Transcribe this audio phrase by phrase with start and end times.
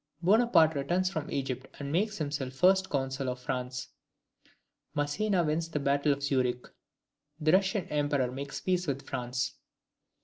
[0.23, 3.89] Bonaparte returns from Egypt and makes himself First Consul of France.
[4.95, 6.65] Massena wins the battle of Zurich.
[7.39, 9.53] The Russian emperor makes peace with France.